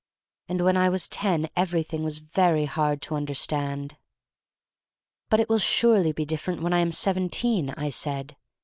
And 0.49 0.61
when 0.61 0.77
I 0.77 0.89
was 0.89 1.07
ten 1.07 1.47
everything 1.55 2.03
was 2.03 2.17
very 2.17 2.65
hard 2.65 3.03
to 3.03 3.13
understand. 3.13 3.97
But 5.29 5.39
it 5.39 5.47
will 5.47 5.59
surely 5.59 6.11
be 6.11 6.25
different 6.25 6.63
when 6.63 6.73
I 6.73 6.79
am 6.79 6.89
seventeen, 6.91 7.69
I 7.77 7.91
said. 7.91 8.35